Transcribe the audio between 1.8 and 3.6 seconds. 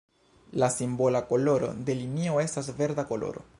de linio estas verda koloro.